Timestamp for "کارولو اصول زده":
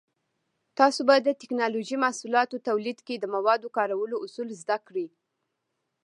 3.77-4.77